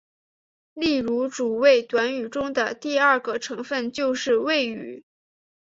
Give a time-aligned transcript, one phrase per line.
[0.73, 5.05] 例如主谓短语中的第二个成分就是谓语。